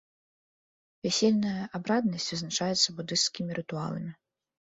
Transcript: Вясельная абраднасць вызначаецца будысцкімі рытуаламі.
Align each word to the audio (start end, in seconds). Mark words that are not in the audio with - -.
Вясельная 1.07 1.63
абраднасць 1.79 2.27
вызначаецца 2.35 2.87
будысцкімі 3.01 3.51
рытуаламі. 3.59 4.11